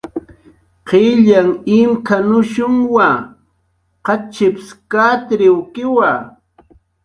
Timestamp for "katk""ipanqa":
4.91-6.13